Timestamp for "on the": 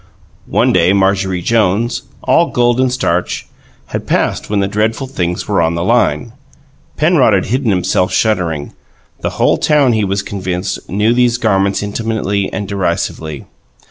5.61-5.83